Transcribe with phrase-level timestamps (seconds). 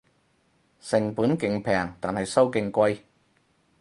[0.79, 3.01] 成本勁平但係收勁貴